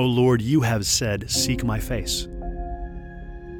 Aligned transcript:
O 0.00 0.06
Lord, 0.06 0.40
you 0.40 0.62
have 0.62 0.86
said, 0.86 1.30
Seek 1.30 1.62
my 1.62 1.78
face. 1.78 2.26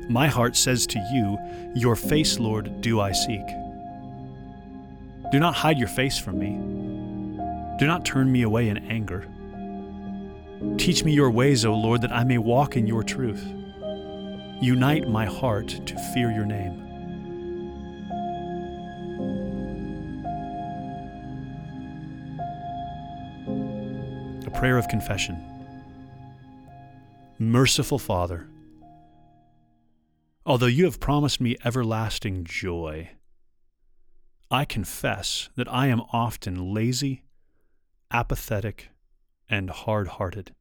My 0.09 0.27
heart 0.27 0.57
says 0.57 0.87
to 0.87 0.99
you, 1.13 1.37
Your 1.75 1.95
face, 1.95 2.39
Lord, 2.39 2.81
do 2.81 2.99
I 2.99 3.13
seek. 3.13 3.47
Do 5.31 5.39
not 5.39 5.55
hide 5.55 5.77
your 5.77 5.87
face 5.87 6.19
from 6.19 6.39
me. 6.39 6.53
Do 7.79 7.87
not 7.87 8.07
turn 8.07 8.33
me 8.33 8.41
away 8.41 8.71
in 8.71 8.79
anger. 8.79 9.29
Teach 10.79 11.05
me 11.05 11.13
your 11.13 11.31
ways, 11.31 11.67
O 11.67 11.75
Lord, 11.75 12.01
that 12.01 12.11
I 12.11 12.25
may 12.25 12.39
walk 12.39 12.75
in 12.75 12.87
your 12.87 13.03
truth. 13.03 13.47
Unite 14.63 15.09
my 15.09 15.27
heart 15.27 15.69
to 15.69 15.99
fear 16.15 16.31
your 16.31 16.47
name. 16.47 16.87
A 24.47 24.51
prayer 24.59 24.79
of 24.79 24.89
confession. 24.89 25.60
Merciful 27.43 27.99
Father, 27.99 28.51
although 30.45 30.67
you 30.67 30.85
have 30.85 31.01
promised 31.01 31.41
me 31.41 31.57
everlasting 31.65 32.45
joy, 32.45 33.13
I 34.51 34.67
confess 34.67 35.49
that 35.57 35.67
I 35.73 35.87
am 35.87 36.03
often 36.13 36.75
lazy, 36.75 37.25
apathetic, 38.11 38.91
and 39.49 39.71
hard 39.71 40.09
hearted. 40.09 40.55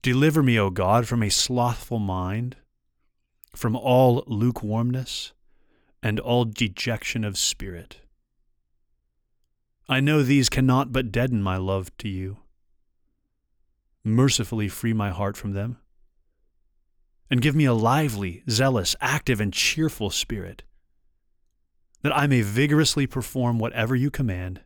Deliver 0.00 0.42
me, 0.42 0.58
O 0.58 0.70
God, 0.70 1.06
from 1.06 1.22
a 1.22 1.28
slothful 1.28 1.98
mind, 1.98 2.56
from 3.54 3.76
all 3.76 4.24
lukewarmness, 4.26 5.34
and 6.02 6.18
all 6.18 6.46
dejection 6.46 7.22
of 7.22 7.36
spirit. 7.36 8.00
I 9.90 10.00
know 10.00 10.22
these 10.22 10.48
cannot 10.48 10.90
but 10.90 11.12
deaden 11.12 11.42
my 11.42 11.58
love 11.58 11.94
to 11.98 12.08
you 12.08 12.38
mercifully 14.04 14.68
free 14.68 14.92
my 14.92 15.10
heart 15.10 15.36
from 15.36 15.52
them. 15.52 15.78
And 17.30 17.40
give 17.40 17.54
me 17.54 17.64
a 17.64 17.74
lively, 17.74 18.42
zealous, 18.48 18.96
active, 19.00 19.40
and 19.40 19.52
cheerful 19.52 20.10
spirit, 20.10 20.64
that 22.02 22.16
I 22.16 22.26
may 22.26 22.42
vigorously 22.42 23.06
perform 23.06 23.58
whatever 23.58 23.94
you 23.94 24.10
command, 24.10 24.62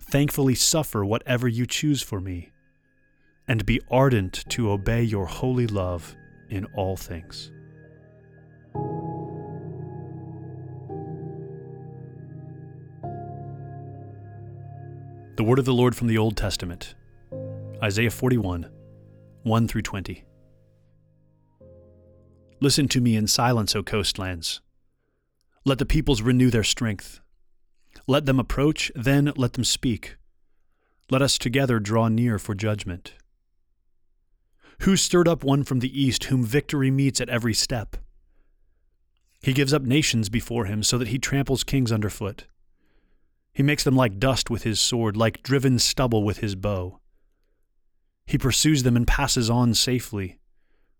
thankfully 0.00 0.54
suffer 0.54 1.04
whatever 1.04 1.48
you 1.48 1.66
choose 1.66 2.02
for 2.02 2.20
me, 2.20 2.50
and 3.48 3.64
be 3.64 3.80
ardent 3.90 4.44
to 4.50 4.70
obey 4.70 5.02
your 5.02 5.26
holy 5.26 5.66
love 5.66 6.14
in 6.50 6.66
all 6.74 6.96
things. 6.96 7.50
The 15.36 15.44
word 15.44 15.58
of 15.58 15.64
the 15.64 15.72
Lord 15.72 15.96
from 15.96 16.08
the 16.08 16.18
Old 16.18 16.36
Testament. 16.36 16.94
Isaiah 17.82 18.10
41, 18.10 18.70
1 19.42 19.68
through 19.68 19.80
20. 19.80 20.24
Listen 22.60 22.88
to 22.88 23.00
me 23.00 23.16
in 23.16 23.26
silence, 23.26 23.74
O 23.74 23.82
coastlands. 23.82 24.60
Let 25.64 25.78
the 25.78 25.86
peoples 25.86 26.20
renew 26.20 26.50
their 26.50 26.62
strength. 26.62 27.20
Let 28.06 28.26
them 28.26 28.38
approach, 28.38 28.92
then 28.94 29.32
let 29.34 29.54
them 29.54 29.64
speak. 29.64 30.16
Let 31.10 31.22
us 31.22 31.38
together 31.38 31.80
draw 31.80 32.08
near 32.08 32.38
for 32.38 32.54
judgment. 32.54 33.14
Who 34.80 34.94
stirred 34.94 35.28
up 35.28 35.42
one 35.42 35.64
from 35.64 35.78
the 35.78 36.02
east, 36.02 36.24
whom 36.24 36.44
victory 36.44 36.90
meets 36.90 37.18
at 37.18 37.30
every 37.30 37.54
step? 37.54 37.96
He 39.42 39.54
gives 39.54 39.72
up 39.72 39.82
nations 39.82 40.28
before 40.28 40.66
him, 40.66 40.82
so 40.82 40.98
that 40.98 41.08
he 41.08 41.18
tramples 41.18 41.64
kings 41.64 41.92
underfoot. 41.92 42.46
He 43.54 43.62
makes 43.62 43.84
them 43.84 43.96
like 43.96 44.18
dust 44.18 44.50
with 44.50 44.64
his 44.64 44.78
sword, 44.78 45.16
like 45.16 45.42
driven 45.42 45.78
stubble 45.78 46.22
with 46.22 46.38
his 46.38 46.54
bow. 46.54 46.99
He 48.30 48.38
pursues 48.38 48.84
them 48.84 48.96
and 48.96 49.08
passes 49.08 49.50
on 49.50 49.74
safely, 49.74 50.38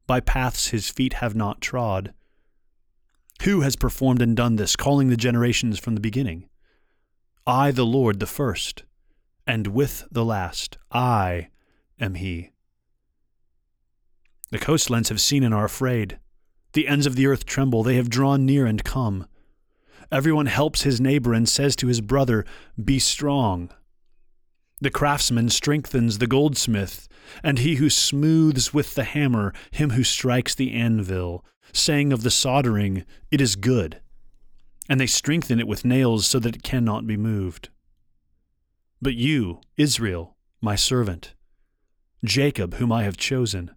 by 0.08 0.18
paths 0.18 0.70
his 0.70 0.90
feet 0.90 1.12
have 1.12 1.36
not 1.36 1.60
trod. 1.60 2.12
Who 3.42 3.60
has 3.60 3.76
performed 3.76 4.20
and 4.20 4.36
done 4.36 4.56
this, 4.56 4.74
calling 4.74 5.10
the 5.10 5.16
generations 5.16 5.78
from 5.78 5.94
the 5.94 6.00
beginning? 6.00 6.48
I, 7.46 7.70
the 7.70 7.86
Lord, 7.86 8.18
the 8.18 8.26
first, 8.26 8.82
and 9.46 9.68
with 9.68 10.08
the 10.10 10.24
last, 10.24 10.76
I 10.90 11.50
am 12.00 12.14
He. 12.14 12.50
The 14.50 14.58
coastlands 14.58 15.08
have 15.08 15.20
seen 15.20 15.44
and 15.44 15.54
are 15.54 15.64
afraid. 15.64 16.18
The 16.72 16.88
ends 16.88 17.06
of 17.06 17.14
the 17.14 17.28
earth 17.28 17.46
tremble. 17.46 17.84
They 17.84 17.94
have 17.94 18.10
drawn 18.10 18.44
near 18.44 18.66
and 18.66 18.82
come. 18.82 19.28
Everyone 20.10 20.46
helps 20.46 20.82
his 20.82 21.00
neighbor 21.00 21.32
and 21.32 21.48
says 21.48 21.76
to 21.76 21.86
his 21.86 22.00
brother, 22.00 22.44
Be 22.84 22.98
strong. 22.98 23.70
The 24.82 24.90
craftsman 24.90 25.50
strengthens 25.50 26.18
the 26.18 26.26
goldsmith, 26.26 27.06
and 27.42 27.58
he 27.58 27.74
who 27.74 27.90
smooths 27.90 28.72
with 28.72 28.94
the 28.94 29.04
hammer 29.04 29.52
him 29.70 29.90
who 29.90 30.02
strikes 30.02 30.54
the 30.54 30.72
anvil, 30.72 31.44
saying 31.72 32.14
of 32.14 32.22
the 32.22 32.30
soldering, 32.30 33.04
It 33.30 33.42
is 33.42 33.56
good. 33.56 34.00
And 34.88 34.98
they 34.98 35.06
strengthen 35.06 35.60
it 35.60 35.68
with 35.68 35.84
nails 35.84 36.26
so 36.26 36.38
that 36.38 36.56
it 36.56 36.62
cannot 36.62 37.06
be 37.06 37.18
moved. 37.18 37.68
But 39.02 39.14
you, 39.14 39.60
Israel, 39.76 40.36
my 40.62 40.76
servant, 40.76 41.34
Jacob, 42.24 42.74
whom 42.74 42.90
I 42.90 43.02
have 43.04 43.16
chosen, 43.18 43.72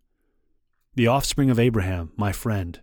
the 0.96 1.08
offspring 1.08 1.50
of 1.50 1.60
Abraham, 1.60 2.14
my 2.16 2.32
friend, 2.32 2.80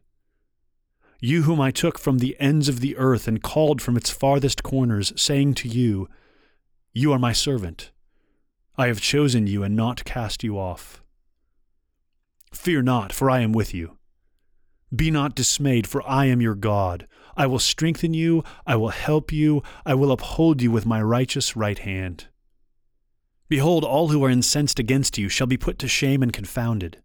you 1.21 1.43
whom 1.43 1.61
I 1.61 1.71
took 1.71 1.99
from 1.99 2.19
the 2.19 2.37
ends 2.39 2.69
of 2.69 2.81
the 2.81 2.97
earth 2.97 3.27
and 3.27 3.43
called 3.43 3.81
from 3.81 3.97
its 3.97 4.11
farthest 4.11 4.63
corners, 4.63 5.13
saying 5.17 5.55
to 5.55 5.69
you, 5.69 6.09
You 6.93 7.13
are 7.13 7.19
my 7.19 7.33
servant 7.33 7.93
I 8.81 8.87
have 8.87 9.03
chosen 9.03 9.47
you 9.47 9.63
and 9.63 9.77
not 9.77 10.07
cast 10.07 10.43
you 10.43 10.59
off. 10.59 11.03
Fear 12.51 12.81
not, 12.81 13.13
for 13.13 13.29
I 13.29 13.41
am 13.41 13.53
with 13.53 13.75
you. 13.75 13.99
Be 14.97 15.11
not 15.11 15.35
dismayed, 15.35 15.87
for 15.87 16.03
I 16.09 16.25
am 16.25 16.41
your 16.41 16.55
God. 16.55 17.07
I 17.37 17.47
will 17.47 17.59
strengthen 17.59 18.15
you, 18.15 18.43
I 18.67 18.77
will 18.77 18.89
help 18.89 19.33
you, 19.33 19.63
I 19.85 19.93
will 19.93 20.11
uphold 20.11 20.63
you 20.63 20.71
with 20.71 20.87
my 20.87 21.03
righteous 21.03 21.55
right 21.55 21.79
hand. 21.79 22.29
Behold, 23.51 23.85
all 23.85 24.09
who 24.09 24.25
are 24.25 24.31
incensed 24.31 24.79
against 24.79 25.19
you 25.19 25.29
shall 25.29 25.47
be 25.47 25.59
put 25.59 25.79
to 25.81 25.87
shame 25.87 26.23
and 26.23 26.33
confounded. 26.33 27.03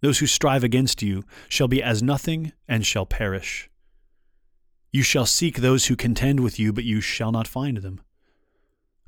Those 0.00 0.18
who 0.18 0.26
strive 0.26 0.64
against 0.64 1.02
you 1.02 1.22
shall 1.48 1.68
be 1.68 1.80
as 1.80 2.02
nothing 2.02 2.52
and 2.66 2.84
shall 2.84 3.06
perish. 3.06 3.70
You 4.90 5.04
shall 5.04 5.26
seek 5.26 5.58
those 5.58 5.86
who 5.86 5.94
contend 5.94 6.40
with 6.40 6.58
you, 6.58 6.72
but 6.72 6.82
you 6.82 7.00
shall 7.00 7.30
not 7.30 7.46
find 7.46 7.76
them. 7.76 8.00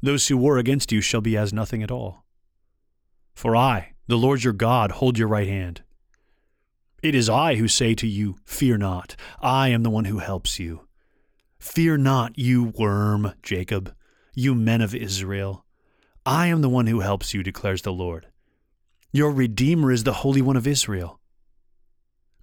Those 0.02 0.26
who 0.26 0.36
war 0.36 0.58
against 0.58 0.90
you 0.90 1.00
shall 1.00 1.20
be 1.20 1.36
as 1.36 1.52
nothing 1.52 1.82
at 1.82 1.90
all. 1.90 2.24
For 3.34 3.56
I, 3.56 3.92
the 4.08 4.18
Lord 4.18 4.42
your 4.42 4.52
God, 4.52 4.90
hold 4.90 5.16
your 5.16 5.28
right 5.28 5.48
hand. 5.48 5.82
It 7.02 7.14
is 7.14 7.28
I 7.28 7.54
who 7.54 7.68
say 7.68 7.94
to 7.94 8.06
you, 8.06 8.36
Fear 8.44 8.78
not, 8.78 9.16
I 9.40 9.68
am 9.68 9.84
the 9.84 9.90
one 9.90 10.04
who 10.06 10.18
helps 10.18 10.58
you. 10.58 10.86
Fear 11.58 11.98
not, 11.98 12.36
you 12.38 12.64
worm, 12.64 13.34
Jacob, 13.42 13.94
you 14.34 14.54
men 14.54 14.80
of 14.80 14.94
Israel. 14.94 15.64
I 16.26 16.48
am 16.48 16.60
the 16.60 16.68
one 16.68 16.88
who 16.88 17.00
helps 17.00 17.32
you, 17.34 17.42
declares 17.42 17.82
the 17.82 17.92
Lord. 17.92 18.26
Your 19.12 19.30
Redeemer 19.30 19.92
is 19.92 20.04
the 20.04 20.12
Holy 20.14 20.42
One 20.42 20.56
of 20.56 20.66
Israel. 20.66 21.20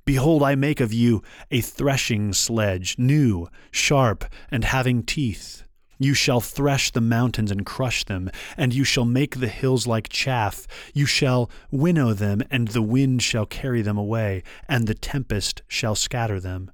Behold, 0.05 0.43
I 0.43 0.55
make 0.55 0.79
of 0.79 0.93
you 0.93 1.21
a 1.51 1.61
threshing 1.61 2.33
sledge, 2.33 2.97
new, 2.97 3.47
sharp, 3.71 4.25
and 4.49 4.63
having 4.63 5.03
teeth. 5.03 5.63
You 6.01 6.13
shall 6.13 6.39
thresh 6.39 6.91
the 6.91 7.01
mountains 7.01 7.51
and 7.51 7.65
crush 7.65 8.05
them, 8.05 8.31
and 8.55 8.73
you 8.73 8.85
shall 8.85 9.03
make 9.03 9.39
the 9.39 9.49
hills 9.49 9.85
like 9.85 10.07
chaff. 10.07 10.65
You 10.93 11.05
shall 11.05 11.51
winnow 11.71 12.13
them, 12.13 12.41
and 12.49 12.69
the 12.69 12.81
wind 12.81 13.21
shall 13.21 13.45
carry 13.45 13.81
them 13.81 13.97
away, 13.97 14.43
and 14.69 14.87
the 14.87 14.93
tempest 14.93 15.61
shall 15.67 15.95
scatter 15.95 16.39
them. 16.39 16.71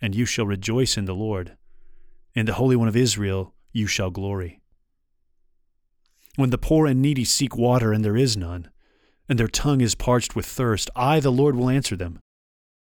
And 0.00 0.14
you 0.14 0.24
shall 0.24 0.46
rejoice 0.46 0.96
in 0.96 1.04
the 1.04 1.14
Lord. 1.14 1.58
In 2.34 2.46
the 2.46 2.54
Holy 2.54 2.74
One 2.74 2.88
of 2.88 2.96
Israel 2.96 3.54
you 3.70 3.86
shall 3.86 4.10
glory. 4.10 4.60
When 6.36 6.50
the 6.50 6.58
poor 6.58 6.86
and 6.86 7.02
needy 7.02 7.24
seek 7.24 7.56
water, 7.56 7.92
and 7.92 8.02
there 8.02 8.16
is 8.16 8.34
none, 8.34 8.70
and 9.28 9.38
their 9.38 9.46
tongue 9.46 9.82
is 9.82 9.94
parched 9.94 10.34
with 10.34 10.46
thirst, 10.46 10.88
I, 10.96 11.20
the 11.20 11.30
Lord, 11.30 11.54
will 11.54 11.68
answer 11.68 11.96
them. 11.96 12.18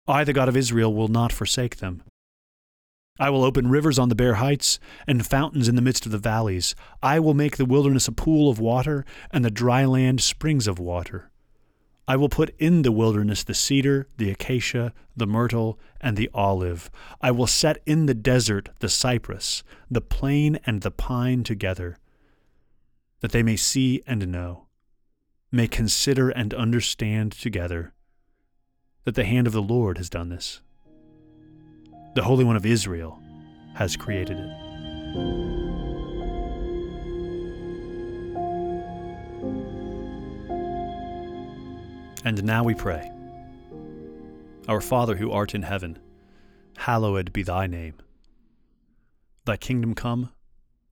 I, 0.09 0.25
the 0.25 0.33
God 0.33 0.49
of 0.49 0.57
Israel, 0.57 0.93
will 0.93 1.09
not 1.09 1.33
forsake 1.33 1.77
them. 1.77 2.03
I 3.19 3.31
will 3.31 3.43
open 3.45 3.69
rivers 3.69 3.99
on 3.99 4.09
the 4.09 4.15
bare 4.15 4.35
heights 4.35 4.79
and 5.07 5.27
fountains 5.27 5.69
in 5.69 5.75
the 5.75 5.83
midst 5.83 6.07
of 6.07 6.13
the 6.13 6.19
valleys. 6.19 6.75
I 7.03 7.19
will 7.19 7.35
make 7.35 7.57
the 7.57 7.65
wilderness 7.65 8.07
a 8.07 8.13
pool 8.13 8.49
of 8.49 8.61
water 8.61 9.05
and 9.33 9.45
the 9.45 9.51
dry 9.51 9.85
land 9.85 10.21
springs 10.21 10.69
of 10.69 10.79
water. 10.79 11.31
I 12.07 12.17
will 12.17 12.31
put 12.31 12.55
in 12.59 12.83
the 12.83 12.93
wilderness 12.93 13.45
the 13.45 13.55
cedar, 13.55 14.09
the 14.17 14.31
acacia, 14.31 14.95
the 15.15 15.27
myrtle, 15.27 15.79
and 16.01 16.17
the 16.17 16.31
olive. 16.33 16.91
I 17.21 17.33
will 17.33 17.47
set 17.47 17.83
in 17.85 18.07
the 18.07 18.15
desert 18.15 18.71
the 18.79 18.89
cypress, 18.89 19.63
the 19.91 20.01
plane, 20.01 20.59
and 20.65 20.81
the 20.81 20.91
pine 20.91 21.43
together, 21.43 21.99
that 23.21 23.33
they 23.33 23.43
may 23.43 23.57
see 23.57 24.03
and 24.07 24.29
know, 24.29 24.69
may 25.53 25.69
consider 25.69 26.31
and 26.31 26.55
understand 26.55 27.33
together 27.33 27.93
that 29.05 29.15
the 29.15 29.25
hand 29.25 29.47
of 29.47 29.53
the 29.53 29.61
Lord 29.61 29.99
has 29.99 30.09
done 30.09 30.31
this. 30.31 30.63
The 32.19 32.25
Holy 32.25 32.45
One 32.45 32.57
of 32.57 32.67
Israel 32.67 33.23
has 33.75 33.95
created 33.95 34.39
it. 34.41 34.51
And 42.25 42.43
now 42.43 42.65
we 42.65 42.75
pray. 42.75 43.09
Our 44.67 44.81
Father 44.81 45.15
who 45.15 45.31
art 45.31 45.55
in 45.55 45.63
heaven, 45.63 45.97
hallowed 46.77 47.33
be 47.33 47.45
thy 47.45 47.69
name. 47.69 47.95
Thy 49.45 49.57
kingdom 49.57 49.95
come, 49.95 50.31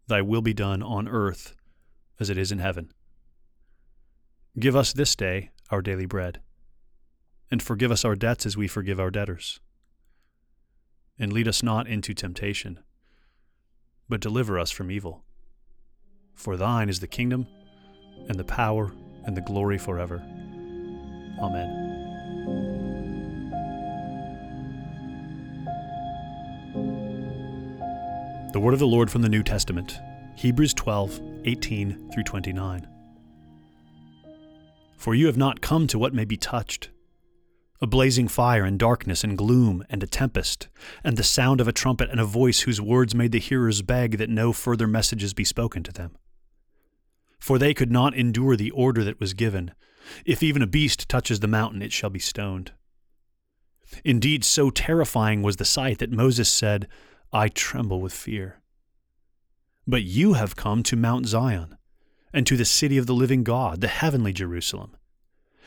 thy 0.06 0.22
will 0.22 0.42
be 0.42 0.54
done 0.54 0.80
on 0.80 1.08
earth 1.08 1.56
as 2.20 2.30
it 2.30 2.38
is 2.38 2.52
in 2.52 2.60
heaven. 2.60 2.92
Give 4.56 4.76
us 4.76 4.92
this 4.92 5.16
day 5.16 5.50
our 5.72 5.82
daily 5.82 6.06
bread, 6.06 6.40
and 7.50 7.60
forgive 7.60 7.90
us 7.90 8.04
our 8.04 8.14
debts 8.14 8.46
as 8.46 8.56
we 8.56 8.68
forgive 8.68 9.00
our 9.00 9.10
debtors. 9.10 9.58
And 11.18 11.32
lead 11.32 11.48
us 11.48 11.62
not 11.62 11.86
into 11.86 12.12
temptation, 12.12 12.80
but 14.08 14.20
deliver 14.20 14.58
us 14.58 14.70
from 14.70 14.90
evil. 14.90 15.24
For 16.34 16.56
thine 16.56 16.88
is 16.88 17.00
the 17.00 17.06
kingdom, 17.06 17.46
and 18.28 18.38
the 18.38 18.44
power, 18.44 18.92
and 19.24 19.36
the 19.36 19.40
glory 19.40 19.78
forever. 19.78 20.22
Amen. 21.40 21.86
The 28.52 28.60
word 28.60 28.74
of 28.74 28.80
the 28.80 28.86
Lord 28.86 29.10
from 29.10 29.22
the 29.22 29.28
New 29.28 29.42
Testament, 29.42 29.98
Hebrews 30.36 30.74
12, 30.74 31.20
18 31.44 32.10
through 32.12 32.22
29. 32.22 32.86
For 34.96 35.14
you 35.14 35.26
have 35.26 35.36
not 35.36 35.60
come 35.60 35.86
to 35.88 35.98
what 35.98 36.14
may 36.14 36.24
be 36.24 36.36
touched 36.36 36.90
a 37.80 37.86
blazing 37.86 38.28
fire 38.28 38.64
and 38.64 38.78
darkness 38.78 39.22
and 39.22 39.36
gloom 39.36 39.84
and 39.90 40.02
a 40.02 40.06
tempest, 40.06 40.68
and 41.04 41.16
the 41.16 41.22
sound 41.22 41.60
of 41.60 41.68
a 41.68 41.72
trumpet 41.72 42.10
and 42.10 42.20
a 42.20 42.24
voice 42.24 42.60
whose 42.60 42.80
words 42.80 43.14
made 43.14 43.32
the 43.32 43.38
hearers 43.38 43.82
beg 43.82 44.18
that 44.18 44.30
no 44.30 44.52
further 44.52 44.86
messages 44.86 45.34
be 45.34 45.44
spoken 45.44 45.82
to 45.82 45.92
them. 45.92 46.16
For 47.38 47.58
they 47.58 47.74
could 47.74 47.92
not 47.92 48.14
endure 48.14 48.56
the 48.56 48.70
order 48.70 49.04
that 49.04 49.20
was 49.20 49.34
given 49.34 49.72
If 50.24 50.42
even 50.42 50.62
a 50.62 50.66
beast 50.66 51.08
touches 51.08 51.40
the 51.40 51.48
mountain, 51.48 51.82
it 51.82 51.92
shall 51.92 52.10
be 52.10 52.18
stoned. 52.18 52.72
Indeed, 54.04 54.44
so 54.44 54.70
terrifying 54.70 55.42
was 55.42 55.56
the 55.56 55.64
sight 55.64 55.98
that 55.98 56.10
Moses 56.10 56.48
said, 56.48 56.88
I 57.32 57.48
tremble 57.48 58.00
with 58.00 58.12
fear. 58.12 58.60
But 59.86 60.02
you 60.02 60.34
have 60.34 60.56
come 60.56 60.82
to 60.84 60.96
Mount 60.96 61.26
Zion, 61.26 61.76
and 62.32 62.46
to 62.46 62.56
the 62.56 62.64
city 62.64 62.98
of 62.98 63.06
the 63.06 63.14
living 63.14 63.44
God, 63.44 63.80
the 63.80 63.88
heavenly 63.88 64.32
Jerusalem 64.32 64.96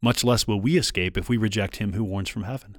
much 0.00 0.24
less 0.24 0.46
will 0.46 0.60
we 0.60 0.76
escape 0.78 1.16
if 1.16 1.28
we 1.28 1.36
reject 1.36 1.76
him 1.76 1.92
who 1.92 2.04
warns 2.04 2.28
from 2.28 2.44
heaven. 2.44 2.78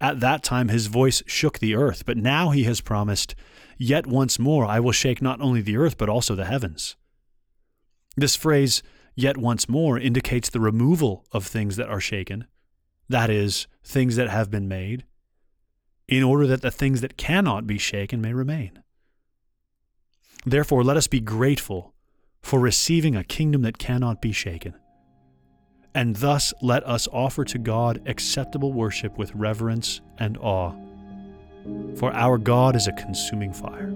At 0.00 0.20
that 0.20 0.42
time 0.42 0.68
his 0.68 0.86
voice 0.86 1.22
shook 1.26 1.58
the 1.58 1.74
earth, 1.74 2.04
but 2.04 2.16
now 2.16 2.50
he 2.50 2.64
has 2.64 2.80
promised, 2.80 3.34
Yet 3.78 4.06
once 4.06 4.38
more 4.38 4.64
I 4.64 4.80
will 4.80 4.92
shake 4.92 5.22
not 5.22 5.40
only 5.40 5.60
the 5.60 5.76
earth, 5.76 5.98
but 5.98 6.08
also 6.08 6.34
the 6.34 6.44
heavens. 6.44 6.96
This 8.16 8.36
phrase, 8.36 8.82
yet 9.14 9.36
once 9.36 9.68
more, 9.68 9.98
indicates 9.98 10.48
the 10.48 10.60
removal 10.60 11.24
of 11.32 11.46
things 11.46 11.76
that 11.76 11.88
are 11.88 12.00
shaken, 12.00 12.46
that 13.08 13.30
is, 13.30 13.66
things 13.82 14.16
that 14.16 14.28
have 14.28 14.50
been 14.50 14.68
made, 14.68 15.04
in 16.06 16.22
order 16.22 16.46
that 16.46 16.62
the 16.62 16.70
things 16.70 17.00
that 17.00 17.16
cannot 17.16 17.66
be 17.66 17.78
shaken 17.78 18.20
may 18.20 18.32
remain. 18.32 18.82
Therefore, 20.46 20.84
let 20.84 20.96
us 20.96 21.06
be 21.06 21.20
grateful 21.20 21.94
for 22.42 22.60
receiving 22.60 23.16
a 23.16 23.24
kingdom 23.24 23.62
that 23.62 23.78
cannot 23.78 24.20
be 24.20 24.32
shaken 24.32 24.74
and 25.94 26.16
thus 26.16 26.52
let 26.60 26.84
us 26.86 27.06
offer 27.12 27.44
to 27.44 27.58
God 27.58 28.02
acceptable 28.06 28.72
worship 28.72 29.16
with 29.16 29.32
reverence 29.34 30.00
and 30.18 30.36
awe. 30.38 30.72
For 31.96 32.12
our 32.12 32.36
God 32.36 32.74
is 32.76 32.88
a 32.88 32.92
consuming 32.92 33.52
fire. 33.52 33.92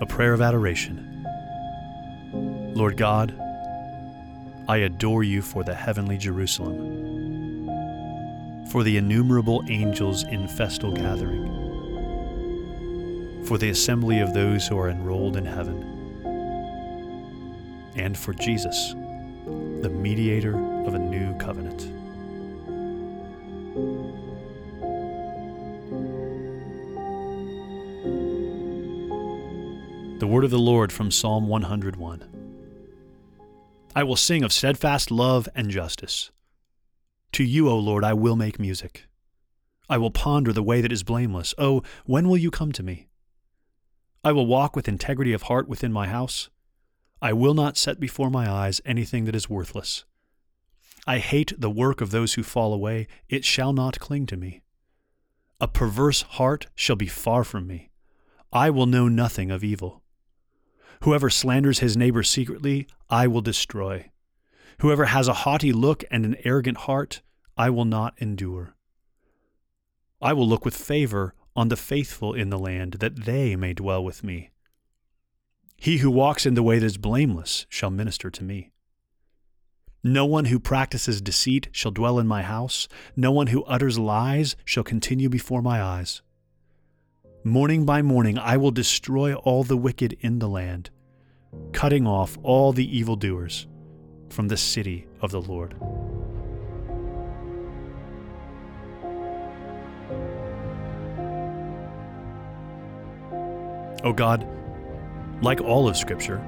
A 0.00 0.06
prayer 0.06 0.32
of 0.32 0.40
adoration. 0.40 1.02
Lord 2.74 2.96
God, 2.96 3.38
I 4.68 4.78
adore 4.78 5.22
you 5.22 5.42
for 5.42 5.64
the 5.64 5.74
heavenly 5.74 6.16
Jerusalem, 6.18 7.66
for 8.70 8.82
the 8.82 8.96
innumerable 8.96 9.62
angels 9.68 10.24
in 10.24 10.48
festal 10.48 10.92
gathering 10.92 11.65
for 13.46 13.58
the 13.58 13.70
assembly 13.70 14.18
of 14.18 14.34
those 14.34 14.66
who 14.66 14.76
are 14.76 14.90
enrolled 14.90 15.36
in 15.36 15.44
heaven, 15.44 15.82
and 17.94 18.18
for 18.18 18.34
Jesus, 18.34 18.94
the 19.82 19.88
mediator 19.88 20.56
of 20.84 20.94
a 20.94 20.98
new 20.98 21.32
covenant. 21.38 21.92
The 30.18 30.26
word 30.26 30.44
of 30.44 30.50
the 30.50 30.58
Lord 30.58 30.92
from 30.92 31.10
Psalm 31.10 31.46
101. 31.46 32.24
I 33.94 34.02
will 34.02 34.16
sing 34.16 34.42
of 34.42 34.52
steadfast 34.52 35.10
love 35.10 35.48
and 35.54 35.70
justice. 35.70 36.32
To 37.32 37.44
you, 37.44 37.68
O 37.68 37.78
Lord, 37.78 38.02
I 38.02 38.12
will 38.12 38.34
make 38.34 38.58
music. 38.58 39.04
I 39.88 39.98
will 39.98 40.10
ponder 40.10 40.52
the 40.52 40.62
way 40.62 40.80
that 40.80 40.90
is 40.90 41.04
blameless. 41.04 41.54
Oh, 41.58 41.82
when 42.06 42.28
will 42.28 42.36
you 42.36 42.50
come 42.50 42.72
to 42.72 42.82
me? 42.82 43.06
I 44.24 44.32
will 44.32 44.46
walk 44.46 44.74
with 44.74 44.88
integrity 44.88 45.32
of 45.32 45.42
heart 45.42 45.68
within 45.68 45.92
my 45.92 46.08
house. 46.08 46.50
I 47.22 47.32
will 47.32 47.54
not 47.54 47.76
set 47.76 48.00
before 48.00 48.30
my 48.30 48.50
eyes 48.50 48.80
anything 48.84 49.24
that 49.24 49.34
is 49.34 49.48
worthless. 49.48 50.04
I 51.06 51.18
hate 51.18 51.52
the 51.58 51.70
work 51.70 52.00
of 52.00 52.10
those 52.10 52.34
who 52.34 52.42
fall 52.42 52.74
away. 52.74 53.06
It 53.28 53.44
shall 53.44 53.72
not 53.72 54.00
cling 54.00 54.26
to 54.26 54.36
me. 54.36 54.62
A 55.60 55.68
perverse 55.68 56.22
heart 56.22 56.66
shall 56.74 56.96
be 56.96 57.06
far 57.06 57.44
from 57.44 57.66
me. 57.66 57.90
I 58.52 58.70
will 58.70 58.86
know 58.86 59.08
nothing 59.08 59.50
of 59.50 59.64
evil. 59.64 60.02
Whoever 61.02 61.30
slanders 61.30 61.78
his 61.78 61.96
neighbor 61.96 62.22
secretly, 62.22 62.86
I 63.08 63.26
will 63.26 63.40
destroy. 63.40 64.10
Whoever 64.80 65.06
has 65.06 65.28
a 65.28 65.34
haughty 65.44 65.72
look 65.72 66.04
and 66.10 66.24
an 66.24 66.36
arrogant 66.44 66.78
heart, 66.78 67.22
I 67.56 67.70
will 67.70 67.84
not 67.84 68.14
endure. 68.18 68.74
I 70.20 70.32
will 70.32 70.48
look 70.48 70.64
with 70.64 70.76
favor 70.76 71.34
on 71.56 71.68
the 71.68 71.76
faithful 71.76 72.34
in 72.34 72.50
the 72.50 72.58
land, 72.58 72.94
that 73.00 73.24
they 73.24 73.56
may 73.56 73.72
dwell 73.72 74.04
with 74.04 74.22
me. 74.22 74.50
He 75.76 75.98
who 75.98 76.10
walks 76.10 76.46
in 76.46 76.54
the 76.54 76.62
way 76.62 76.78
that 76.78 76.86
is 76.86 76.98
blameless 76.98 77.66
shall 77.68 77.90
minister 77.90 78.30
to 78.30 78.44
me. 78.44 78.70
No 80.02 80.24
one 80.24 80.44
who 80.46 80.60
practices 80.60 81.20
deceit 81.20 81.68
shall 81.72 81.90
dwell 81.90 82.18
in 82.18 82.26
my 82.26 82.42
house. 82.42 82.86
No 83.16 83.32
one 83.32 83.48
who 83.48 83.64
utters 83.64 83.98
lies 83.98 84.54
shall 84.64 84.84
continue 84.84 85.28
before 85.28 85.62
my 85.62 85.82
eyes. 85.82 86.22
Morning 87.42 87.84
by 87.84 88.02
morning 88.02 88.38
I 88.38 88.56
will 88.56 88.70
destroy 88.70 89.34
all 89.34 89.64
the 89.64 89.76
wicked 89.76 90.16
in 90.20 90.38
the 90.38 90.48
land, 90.48 90.90
cutting 91.72 92.06
off 92.06 92.38
all 92.42 92.72
the 92.72 92.96
evildoers 92.96 93.66
from 94.30 94.48
the 94.48 94.56
city 94.56 95.06
of 95.20 95.30
the 95.30 95.40
Lord. 95.40 95.74
O 104.06 104.10
oh 104.10 104.12
God, 104.12 104.46
like 105.42 105.60
all 105.60 105.88
of 105.88 105.96
Scripture, 105.96 106.40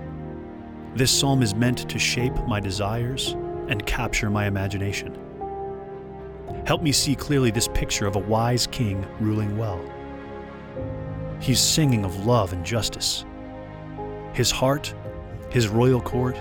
this 0.94 1.10
psalm 1.10 1.42
is 1.42 1.56
meant 1.56 1.90
to 1.90 1.98
shape 1.98 2.36
my 2.46 2.60
desires, 2.60 3.34
and 3.66 3.84
capture 3.84 4.30
my 4.30 4.46
imagination. 4.46 5.18
Help 6.66 6.82
me 6.82 6.92
see 6.92 7.16
clearly 7.16 7.50
this 7.50 7.66
picture 7.66 8.06
of 8.06 8.14
a 8.14 8.20
wise 8.20 8.68
king 8.68 9.04
ruling 9.18 9.58
well. 9.58 9.80
He's 11.40 11.58
singing 11.58 12.04
of 12.04 12.26
love 12.26 12.52
and 12.52 12.64
justice. 12.64 13.24
His 14.34 14.52
heart, 14.52 14.94
his 15.50 15.66
royal 15.66 16.00
court, 16.00 16.36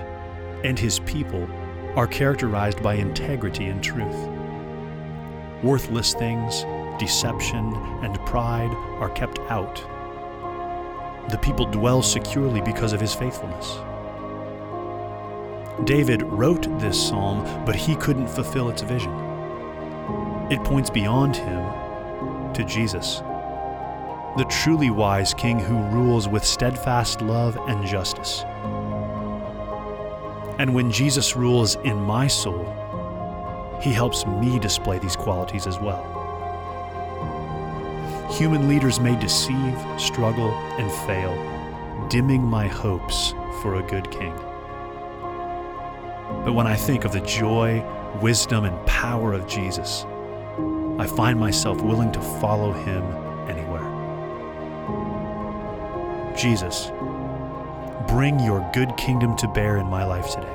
and 0.62 0.78
his 0.78 1.00
people 1.00 1.48
are 1.96 2.06
characterized 2.06 2.80
by 2.80 2.94
integrity 2.94 3.64
and 3.64 3.82
truth. 3.82 4.28
Worthless 5.64 6.14
things, 6.14 6.64
deception, 7.00 7.74
and 8.04 8.24
pride 8.24 8.70
are 9.00 9.10
kept 9.10 9.40
out. 9.50 9.84
The 11.28 11.38
people 11.38 11.66
dwell 11.66 12.02
securely 12.02 12.60
because 12.60 12.92
of 12.92 13.00
his 13.00 13.14
faithfulness. 13.14 13.78
David 15.84 16.22
wrote 16.22 16.66
this 16.80 17.08
psalm, 17.08 17.44
but 17.64 17.76
he 17.76 17.94
couldn't 17.96 18.28
fulfill 18.28 18.68
its 18.68 18.82
vision. 18.82 19.12
It 20.50 20.64
points 20.64 20.90
beyond 20.90 21.36
him 21.36 22.52
to 22.54 22.64
Jesus, 22.64 23.18
the 24.36 24.46
truly 24.48 24.90
wise 24.90 25.34
king 25.34 25.58
who 25.58 25.76
rules 25.94 26.28
with 26.28 26.44
steadfast 26.44 27.20
love 27.20 27.56
and 27.68 27.86
justice. 27.86 28.44
And 30.58 30.74
when 30.74 30.90
Jesus 30.90 31.36
rules 31.36 31.76
in 31.76 32.00
my 32.00 32.26
soul, 32.26 32.64
he 33.80 33.92
helps 33.92 34.26
me 34.26 34.58
display 34.58 34.98
these 34.98 35.14
qualities 35.14 35.66
as 35.66 35.78
well. 35.78 36.02
Human 38.30 38.68
leaders 38.68 39.00
may 39.00 39.18
deceive, 39.18 39.76
struggle, 39.98 40.52
and 40.78 40.92
fail, 41.06 41.34
dimming 42.08 42.42
my 42.42 42.68
hopes 42.68 43.34
for 43.62 43.76
a 43.76 43.82
good 43.82 44.10
king. 44.10 44.34
But 46.44 46.52
when 46.52 46.66
I 46.66 46.76
think 46.76 47.04
of 47.04 47.12
the 47.12 47.20
joy, 47.20 47.82
wisdom, 48.20 48.64
and 48.64 48.86
power 48.86 49.32
of 49.32 49.46
Jesus, 49.46 50.04
I 50.98 51.06
find 51.06 51.40
myself 51.40 51.80
willing 51.80 52.12
to 52.12 52.20
follow 52.20 52.72
him 52.72 53.02
anywhere. 53.48 53.86
Jesus, 56.36 56.92
bring 58.08 58.38
your 58.40 58.68
good 58.72 58.96
kingdom 58.96 59.36
to 59.36 59.48
bear 59.48 59.78
in 59.78 59.86
my 59.86 60.04
life 60.04 60.30
today. 60.30 60.54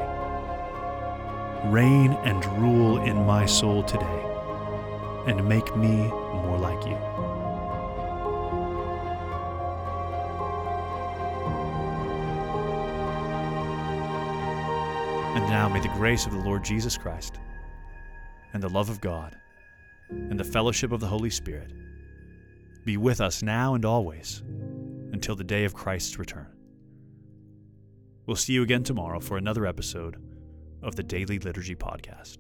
Reign 1.66 2.14
and 2.24 2.46
rule 2.62 3.00
in 3.02 3.26
my 3.26 3.46
soul 3.46 3.84
today, 3.84 4.26
and 5.28 5.48
make 5.48 5.76
me 5.76 6.08
more 6.34 6.58
like 6.60 6.86
you. 6.86 6.98
And 15.36 15.50
now 15.50 15.68
may 15.68 15.80
the 15.80 15.88
grace 15.90 16.26
of 16.26 16.32
the 16.32 16.40
Lord 16.40 16.64
Jesus 16.64 16.98
Christ, 16.98 17.40
and 18.54 18.62
the 18.62 18.70
love 18.70 18.90
of 18.90 19.02
God, 19.02 19.36
and 20.10 20.40
the 20.40 20.44
fellowship 20.44 20.92
of 20.92 21.00
the 21.00 21.08
Holy 21.08 21.32
Spirit 21.32 21.72
be 22.86 22.98
with 22.98 23.20
us 23.20 23.42
now 23.42 23.74
and 23.74 23.84
always 23.84 24.44
until 25.12 25.36
the 25.36 25.44
day 25.44 25.64
of 25.64 25.74
Christ's 25.74 26.20
return. 26.20 26.48
We'll 28.26 28.36
see 28.36 28.54
you 28.54 28.64
again 28.64 28.84
tomorrow 28.84 29.20
for 29.20 29.38
another 29.38 29.66
episode 29.66 30.18
of 30.82 30.96
the 30.96 31.04
Daily 31.04 31.40
Liturgy 31.40 31.76
Podcast. 31.76 32.40